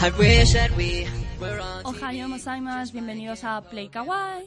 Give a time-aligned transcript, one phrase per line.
[0.00, 1.06] I wish that we
[1.40, 4.46] were on Ohayo gozaimasu, bienvenidos a Play Kawaii.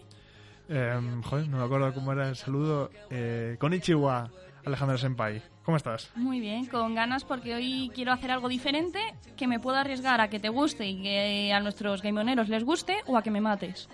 [0.70, 2.90] Em, joder, no me acuerdo cómo era el saludo.
[3.10, 4.30] Eh, Konnichiwa,
[4.66, 5.42] Alejandro Senpai.
[5.64, 6.10] ¿Cómo estás?
[6.16, 9.00] Muy bien, con ganas porque hoy quiero hacer algo diferente
[9.36, 12.98] que me pueda arriesgar a que te guste y que a nuestros gameoneros les guste
[13.06, 13.90] o a que me mates.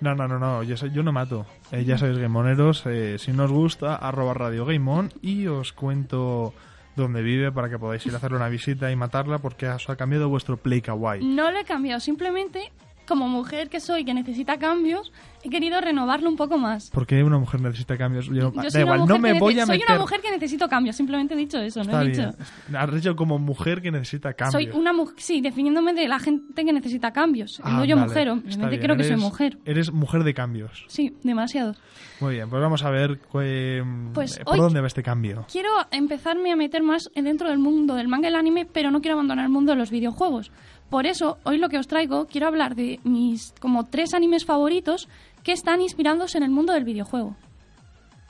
[0.00, 1.46] No, no, no, no, yo, soy- yo no mato.
[1.70, 6.52] Eh, ya sabéis, Gameoneros, eh, si no os gusta, arroba Radio Gameon y os cuento
[6.96, 9.96] dónde vive para que podáis ir a hacerle una visita y matarla porque os ha
[9.96, 11.24] cambiado vuestro Play Kawaii.
[11.24, 12.72] No lo he cambiado, simplemente
[13.06, 15.12] como mujer que soy que necesita cambios,
[15.42, 16.90] he querido renovarlo un poco más.
[16.90, 18.26] ¿Por qué una mujer necesita cambios?
[18.26, 19.90] Yo, Yo da soy una igual, mujer no me que voy a Soy meter.
[19.92, 22.30] una mujer que necesito cambios, simplemente he dicho eso, no he bien.
[22.32, 22.78] dicho.
[22.78, 24.52] Has dicho como mujer que necesita cambios.
[24.52, 27.60] Soy una mujer, sí, definiéndome de la gente que necesita cambios.
[27.62, 29.58] Ah, no yo vale, mujer, obviamente creo que soy eres- mujer.
[29.64, 30.84] Eres mujer de cambios.
[30.88, 31.74] Sí, demasiado.
[32.20, 33.82] Muy bien, pues vamos a ver eh,
[34.14, 35.44] Pues por dónde va este cambio.
[35.50, 39.00] Quiero empezarme a meter más dentro del mundo del manga y el anime, pero no
[39.00, 40.50] quiero abandonar el mundo de los videojuegos.
[40.90, 45.08] Por eso, hoy lo que os traigo, quiero hablar de mis como tres animes favoritos
[45.42, 47.36] que están inspirados en el mundo del videojuego.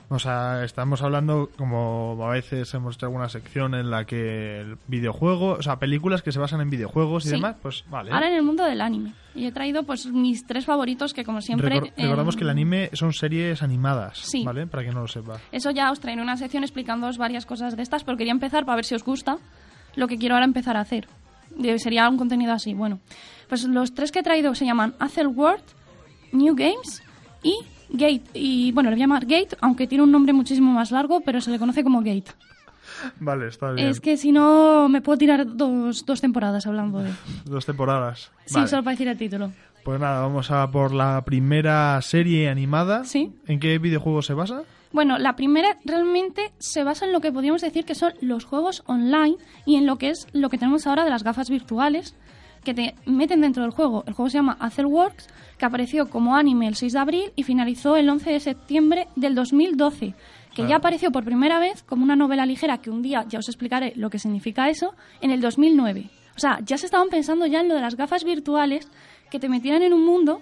[0.07, 4.77] O sea, estamos hablando, como a veces hemos hecho alguna sección en la que el
[4.87, 7.35] videojuego, o sea, películas que se basan en videojuegos y Sí.
[7.35, 8.11] demás, pues vale.
[8.11, 9.13] Ahora en el mundo del anime.
[9.33, 11.81] Y he traído pues mis tres favoritos que como siempre...
[11.81, 14.43] Recor- recordamos que el anime son series animadas, Sí.
[14.43, 14.67] ¿vale?
[14.67, 15.39] Para quien no lo sepa.
[15.51, 18.75] Eso ya os traeré una sección explicándoos varias cosas de estas, pero quería empezar para
[18.75, 19.37] ver si os gusta
[19.95, 21.07] lo que quiero ahora empezar a hacer.
[21.77, 22.73] Sería un contenido así.
[22.73, 22.99] Bueno,
[23.47, 24.95] pues los tres que he traído se llaman
[25.35, 25.63] World,
[26.31, 27.03] New Games
[27.43, 27.55] y
[27.89, 28.23] Gate.
[28.33, 31.41] Y bueno, le voy a llamar Gate, aunque tiene un nombre muchísimo más largo, pero
[31.41, 32.31] se le conoce como Gate.
[33.19, 33.89] Vale, está bien.
[33.89, 37.11] Es que si no, me puedo tirar dos, dos temporadas hablando de...
[37.45, 38.31] Dos temporadas.
[38.45, 38.67] Sí, Vale.
[38.67, 39.51] solo para decir el título.
[39.83, 43.03] Pues nada, vamos a por la primera serie animada.
[43.03, 43.33] Sí.
[43.47, 44.63] ¿En qué videojuego se basa?
[44.95, 48.81] Bueno, la primera realmente se basa en lo que podríamos decir que son los juegos
[48.85, 52.15] online y en lo que es lo que tenemos ahora de las gafas virtuales
[52.63, 54.05] que te meten dentro del juego.
[54.07, 55.27] El juego se llama Azelworks,
[55.57, 59.35] que apareció como anime el 6 de abril y finalizó el 11 de septiembre del
[59.35, 60.13] 2012,
[60.55, 60.75] que ya Claro.
[60.77, 64.09] apareció por primera vez como una novela ligera que un día ya os explicaré lo
[64.09, 66.09] que significa eso en el 2009.
[66.37, 68.89] O sea, ya se estaban pensando ya en lo de las gafas virtuales
[69.29, 70.39] que te metieran en un mundo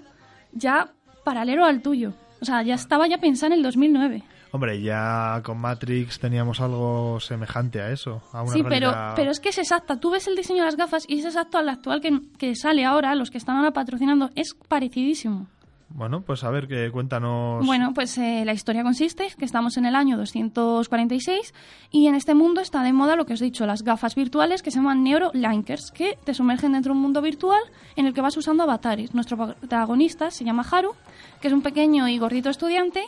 [0.51, 2.13] ya paralelo al tuyo.
[2.39, 4.21] O sea, ya estaba ya pensado en el 2009.
[4.53, 8.21] Hombre, ya con Matrix teníamos algo semejante a eso.
[8.31, 9.99] A una Sí, pero, pero es que es exacta.
[9.99, 12.85] Tú ves el diseño de las gafas y es exacto al actual que, que sale
[12.85, 15.47] ahora, los que están ahora patrocinando, es parecidísimo.
[15.89, 17.65] Bueno, pues a ver, que cuéntanos...
[17.65, 21.51] Bueno, pues eh, la historia consiste que estamos en el año 246
[21.89, 24.61] y en este mundo está de moda lo que os he dicho, las gafas virtuales
[24.61, 27.61] que se llaman Neurolinkers, que te sumergen dentro de un mundo virtual
[27.95, 29.15] en el que vas usando avatares.
[29.15, 30.93] Nuestro protagonista se llama Haru,
[31.41, 33.03] que es un pequeño y gordito estudiante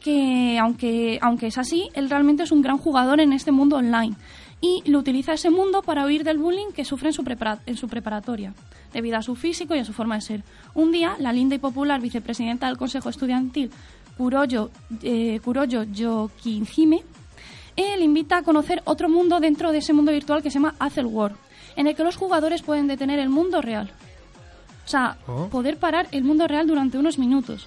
[0.00, 4.16] que, aunque, aunque es así, él realmente es un gran jugador en este mundo online
[4.60, 7.24] y lo utiliza ese mundo para huir del bullying que sufre en su,
[7.66, 8.52] en su preparatoria,
[8.92, 10.42] debido a su físico y a su forma de ser.
[10.74, 13.70] Un día, la linda y popular vicepresidenta del Consejo Estudiantil,
[14.18, 14.70] Kuroyo,
[15.02, 17.02] eh, Kuroyo Yokinhime,
[17.76, 20.74] eh, le invita a conocer otro mundo dentro de ese mundo virtual que se llama
[20.78, 21.36] Azelworld,
[21.76, 23.90] en el que los jugadores pueden detener el mundo real.
[24.84, 25.46] O sea, Oh.
[25.48, 27.66] poder parar el mundo real durante unos minutos.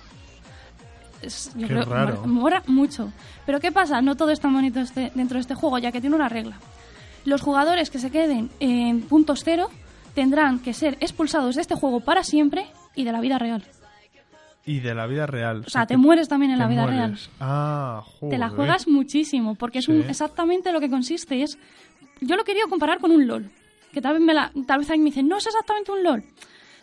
[1.23, 2.27] Es- yo Qué creo raro.
[2.27, 3.11] mola mucho.
[3.45, 4.01] Pero ¿qué pasa?
[4.01, 6.57] No todo es tan bonito este- dentro de este juego, ya que tiene una regla.
[7.25, 9.69] Los jugadores que se queden en puntos cero
[10.13, 13.63] tendrán que ser expulsados de este juego para siempre y de la vida real.
[14.65, 15.63] Y de la vida real.
[15.65, 16.97] O sea, Sí, te mueres también en la vida mueres.
[16.99, 17.19] real.
[17.41, 18.31] Ah, joder.
[18.35, 19.91] Te la juegas muchísimo, porque es Sí.
[19.91, 21.43] un- exactamente lo que consiste.
[21.43, 21.57] Es,
[22.21, 23.49] yo lo quería comparar con un LOL,
[23.91, 26.23] que tal vez, me la, tal vez alguien me dice, no es exactamente un LOL.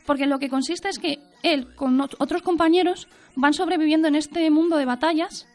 [0.04, 4.50] Porque lo que consiste es que él con ot- otros compañeros van sobreviviendo en este
[4.50, 5.46] mundo de batallas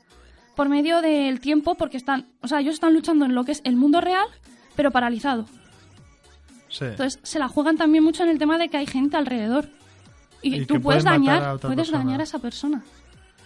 [0.56, 3.62] por medio del tiempo, porque están, o sea, ellos están luchando en lo que es
[3.66, 4.25] el mundo real,
[4.75, 5.46] pero paralizado.
[6.69, 6.85] Sí.
[6.85, 9.69] Entonces se la juegan también mucho en el tema de que hay gente alrededor.
[10.41, 11.97] Y, Y tú puedes dañar, puedes persona.
[12.00, 12.84] dañar a esa persona.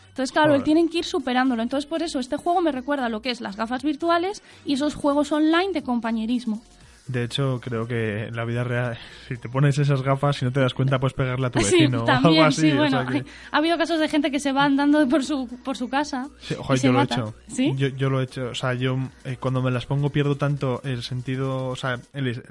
[0.09, 0.63] Entonces, claro, Joder.
[0.63, 1.61] tienen que ir superándolo.
[1.61, 4.95] Entonces, por eso este juego me recuerda lo que es las gafas virtuales y esos
[4.95, 6.61] juegos online de compañerismo.
[7.09, 8.95] De hecho, creo que en la vida real,
[9.27, 11.71] si te pones esas gafas y no te das cuenta, puedes pegarle a tu Sí,
[11.73, 12.61] vecino o también, algo así.
[12.61, 15.23] sí, o bueno, sea que- ha habido casos de gente que se va andando por
[15.23, 17.33] su, por su casa Sí, y ojo, se yo lo he hecho.
[17.47, 17.73] ¿Sí?
[17.75, 18.49] Yo, yo lo he hecho.
[18.49, 22.27] O sea, yo eh, cuando me las pongo pierdo tanto el sentido, o sea, el-
[22.27, 22.43] el-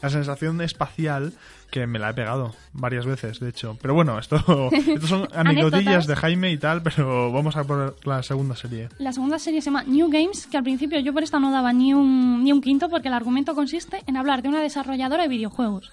[0.00, 1.34] la sensación espacial
[1.70, 3.76] que me la he pegado varias veces, de hecho.
[3.80, 4.36] Pero bueno, esto,
[4.72, 8.88] esto son anecdotillas de Jaime y tal, pero vamos a por la segunda serie.
[8.98, 11.72] La segunda serie se llama New Games, que al principio yo por esta no daba
[11.72, 15.28] ni un, ni un quinto porque el argumento consiste en hablar de una desarrolladora de
[15.28, 15.92] videojuegos,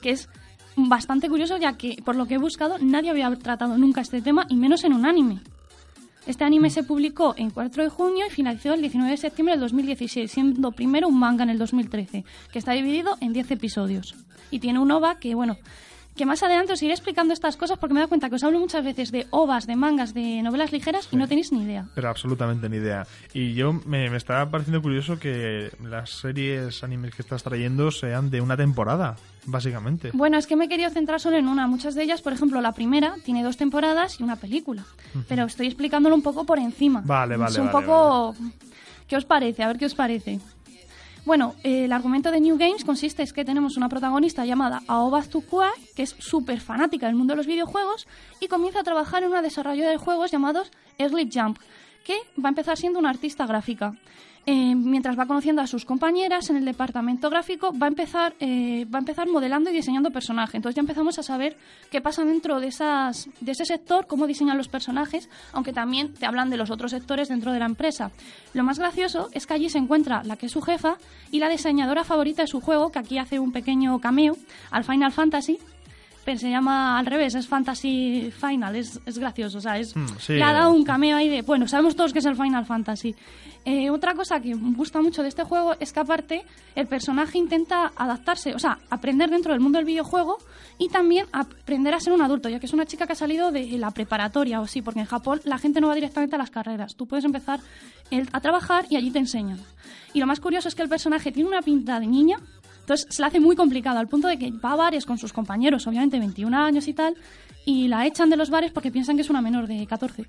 [0.00, 0.28] que es
[0.76, 4.46] bastante curioso ya que por lo que he buscado nadie había tratado nunca este tema
[4.48, 5.40] y menos en un anime.
[6.26, 9.60] Este anime se publicó en 4 de junio y finalizó el 19 de septiembre del
[9.60, 14.16] 2016, siendo primero un manga en el 2013, que está dividido en 10 episodios.
[14.50, 15.56] Y tiene un OVA que, bueno,
[16.16, 18.58] que más adelante os iré explicando estas cosas porque me da cuenta que os hablo
[18.58, 21.86] muchas veces de ovas, de mangas, de novelas ligeras y no tenéis ni idea.
[21.94, 23.06] Pero absolutamente ni idea.
[23.32, 28.30] Y yo me, me está pareciendo curioso que las series animes que estás trayendo sean
[28.30, 30.10] de una temporada, básicamente.
[30.14, 31.66] Bueno, es que me he querido centrar solo en una.
[31.66, 34.84] Muchas de ellas, por ejemplo, la primera tiene dos temporadas y una película.
[35.28, 37.02] Pero estoy explicándolo un poco por encima.
[37.04, 38.34] Vale, vale, Es un vale, poco...
[39.06, 39.62] ¿Qué os parece?
[39.62, 40.40] A ver qué os parece.
[41.26, 45.22] Bueno, eh, el argumento de New Games consiste en que tenemos una protagonista llamada Aoba
[45.22, 48.06] Tsukua, que es súper fanática del mundo de los videojuegos,
[48.38, 51.58] y comienza a trabajar en una desarrolladora de juegos llamados Early Jump,
[52.06, 53.92] que va a empezar siendo una artista gráfica.
[54.48, 58.84] Eh, mientras va conociendo a sus compañeras en el departamento gráfico, va a empezar, eh,
[58.84, 60.54] va a empezar modelando y diseñando personajes.
[60.54, 61.56] Entonces ya empezamos a saber
[61.90, 62.68] qué pasa dentro de,
[63.40, 67.26] de ese sector, cómo diseñan los personajes, aunque también te hablan de los otros sectores
[67.26, 68.12] dentro de la empresa.
[68.54, 70.98] Lo más gracioso es que allí se encuentra la que es su jefa
[71.32, 74.36] y la diseñadora favorita de su juego, que aquí hace un pequeño cameo
[74.70, 75.58] al Final Fantasy,
[76.34, 80.32] se llama al revés, es Fantasy Final, es, es gracioso, o sea, es, Mm, sí.
[80.34, 83.14] le ha dado un cameo ahí de, bueno, sabemos todos que es el Final Fantasy.
[83.64, 86.44] Eh, otra cosa que me gusta mucho de este juego es que aparte
[86.76, 90.38] el personaje intenta adaptarse, o sea, aprender dentro del mundo del videojuego
[90.78, 93.50] y también aprender a ser un adulto, ya que es una chica que ha salido
[93.50, 96.50] de la preparatoria o así, porque en Japón la gente no va directamente a las
[96.50, 97.58] carreras, tú puedes empezar
[98.10, 99.58] el- a trabajar y allí te enseñan.
[100.14, 102.36] Y lo más curioso es que el personaje tiene una pinta de niña,
[102.86, 105.32] entonces se la hace muy complicado, al punto de que va a bares con sus
[105.32, 107.16] compañeros, obviamente 21 años y tal,
[107.64, 110.22] y la echan de los bares porque piensan que es una menor de 14.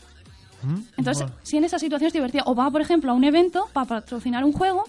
[0.64, 0.76] ¿Mm?
[0.98, 3.86] Entonces, si en esa situación es divertida, o va, por ejemplo, a un evento para
[3.86, 4.86] patrocinar un juego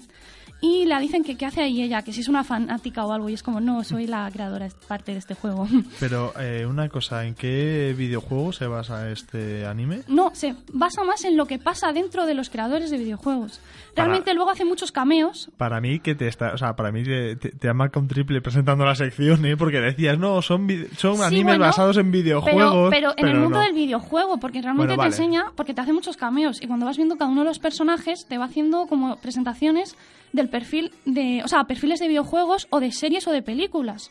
[0.60, 3.28] y le dicen que qué hace ahí ella, que si es una fanática o algo,
[3.28, 5.68] y es como, no, soy la creadora, es parte de este juego.
[6.00, 10.00] Pero eh, una cosa, ¿en qué videojuego se basa este anime?
[10.08, 13.60] No, se basa más en lo que pasa dentro de los creadores de videojuegos.
[13.94, 15.50] Para- Realmente luego hace muchos cameos.
[15.56, 18.08] Para mí que te está, o sea, para mí te, te, te ha marcado un
[18.08, 19.56] triple presentando la sección, ¿eh?
[19.56, 20.66] Porque decías, no, son
[20.96, 22.90] son Sí, animes bueno, basados en Pero, videojuegos.
[22.90, 23.64] pero en el mundo no.
[23.64, 25.10] del videojuego, porque realmente Bueno, vale.
[25.10, 27.58] te enseña, porque te hace muchos cameos y cuando vas viendo cada uno de los
[27.60, 29.96] personajes te va haciendo como presentaciones
[30.32, 34.10] del perfil de, o sea, perfiles de videojuegos o de series o de películas.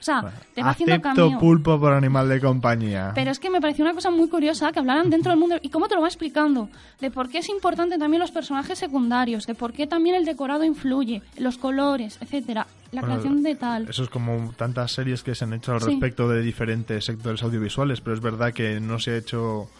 [0.00, 1.38] O sea, Bueno, te va haciendo cameo.
[1.38, 3.12] pulpo por animal de compañía.
[3.14, 5.70] Pero es que me pareció una cosa muy curiosa que hablaran dentro del mundo y
[5.70, 6.68] cómo te lo va explicando,
[7.00, 10.62] de por qué es importante también los personajes secundarios, de por qué también el decorado
[10.64, 13.88] influye, los colores, etcétera, la Bueno, creación de tal.
[13.88, 15.86] Eso es como tantas series que se han hecho al Sí.
[15.86, 19.70] respecto de diferentes sectores audiovisuales, pero es verdad que no se ha hecho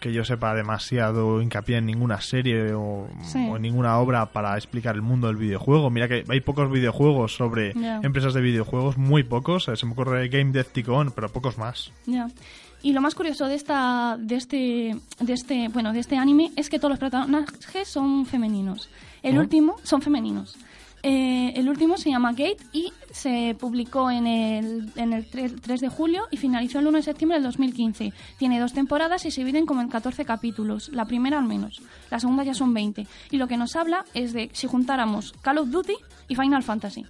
[0.00, 3.38] que yo sepa demasiado hincapié en ninguna serie o, Sí.
[3.50, 5.90] o en ninguna obra para explicar el mundo del videojuego.
[5.90, 7.72] Mira que hay pocos videojuegos sobre
[8.02, 9.68] empresas de videojuegos, muy pocos.
[9.68, 11.90] Eh, Se me ocurre Game Dev Ticon, pero pocos más.
[12.06, 12.28] Ya.
[12.82, 16.68] Y lo más curioso de esta, de este, de este, bueno, de este anime es
[16.68, 18.88] que todos los personajes son femeninos.
[19.22, 19.40] El ¿Oh?
[19.40, 20.56] último son femeninos.
[21.08, 25.80] Eh, el último se llama Gate y se publicó en el, en el 3, 3
[25.80, 28.12] de julio y finalizó el 1 de septiembre del 2015.
[28.38, 30.88] Tiene dos temporadas y se dividen como en 14 capítulos.
[30.88, 31.80] La primera al menos.
[32.10, 33.06] La segunda ya son 20.
[33.30, 35.94] Y lo que nos habla es de si juntáramos Call of Duty
[36.26, 37.06] y Final Fantasy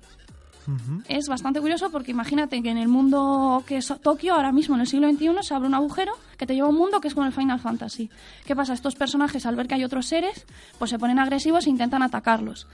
[1.09, 4.81] es bastante curioso porque imagínate que en el mundo que es Tokio, ahora mismo en
[4.81, 7.15] el siglo XXI, se abre un agujero que te lleva a un mundo que es
[7.15, 8.11] como el Final Fantasy.
[8.45, 8.73] ¿Qué pasa?
[8.73, 10.45] Estos personajes, al ver que hay otros seres,
[10.79, 12.67] pues se ponen agresivos e intentan atacarlos.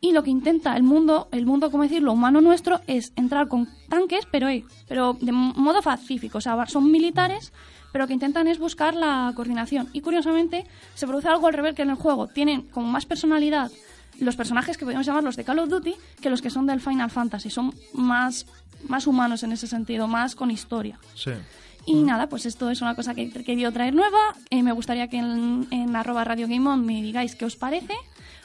[0.00, 3.68] Y lo que intenta el mundo, el mundo, como decirlo, humano nuestro, es entrar con
[3.88, 6.38] tanques, pero, eh, pero de modo pacífico.
[6.38, 7.52] O sea, son militares,
[7.90, 9.88] pero lo que intentan es buscar la coordinación.
[9.92, 12.28] Y curiosamente, se produce algo al revés que en el juego.
[12.28, 13.72] Tienen como más personalidad
[14.20, 17.10] los personajes que podemos llamarlos de Call of Duty que los que son del Final
[17.10, 17.50] Fantasy.
[17.50, 18.46] Son más,
[18.88, 20.98] más humanos en ese sentido, más con historia.
[21.14, 21.32] Sí.
[21.86, 24.18] Y nada, pues esto es una cosa que he querido traer nueva.
[24.50, 27.94] Eh, me gustaría que en, en arroba Radio Game On me digáis qué os parece.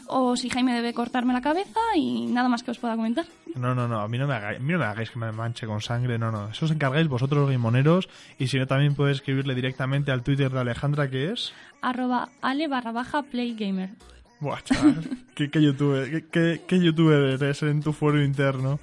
[0.08, 3.26] O si Jaime debe cortarme la cabeza y nada más que os pueda comentar.
[3.56, 5.32] No, no, no, a mí no me hagáis, a mí no me hagáis que me
[5.32, 6.50] manche con sangre, no, no.
[6.50, 10.60] Eso os encargáis vosotros, gamoneros, y si no, también podéis escribirle directamente al Twitter de
[10.60, 11.54] Alejandra, que es...
[11.82, 13.92] Arroba ale barra baja playgamer.
[14.40, 18.80] Buah, chaval, ¿qué, qué youtuber, qué, qué- qué youtuber eres en tu foro interno.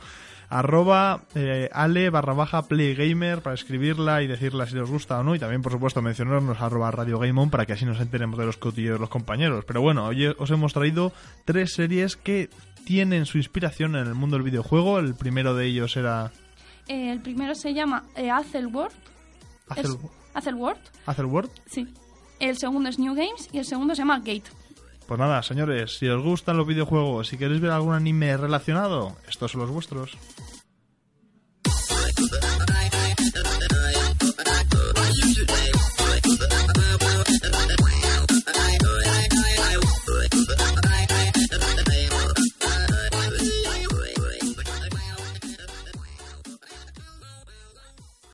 [0.51, 5.35] Arroba eh, ale barra baja playgamer para escribirla y decirla si os gusta o no.
[5.35, 8.47] Y también, por supuesto, mencionarnos arroba Radio Game On para que así nos enteremos de
[8.47, 9.65] los cotillos de los compañeros.
[9.65, 11.13] Pero bueno, hoy os hemos traído
[11.45, 12.51] tres series que
[12.85, 14.99] tienen su inspiración en el mundo del videojuego.
[14.99, 16.33] El primero de ellos era
[16.89, 18.93] Eh, el primero se llama eh, Azelworld.
[19.77, 19.97] Es-
[20.35, 21.51] Azelworld, Hazelworld.
[21.67, 21.87] sí.
[22.41, 24.45] El segundo es New Games y el segundo se llama Gate.
[25.11, 29.51] Pues nada, señores, si os gustan los videojuegos, si queréis ver algún anime relacionado, estos
[29.51, 30.17] son los vuestros.